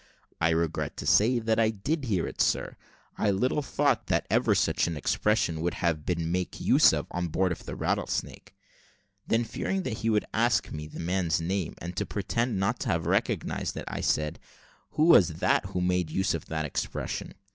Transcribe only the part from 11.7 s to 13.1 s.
and to pretend not to have